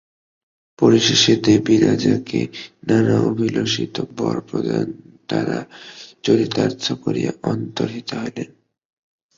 পরিশেষে 0.79 1.33
দেবী 1.45 1.75
রাজাকে 1.77 2.39
নানা 2.87 3.15
অভিলষিত 3.21 3.95
বর 4.17 4.37
প্রদান 4.41 4.85
দ্বারা 5.27 5.59
চরিতার্থ 6.23 6.85
করিয়া 7.03 7.31
অন্তর্হিতা 7.43 8.15
হইলেন। 8.21 8.49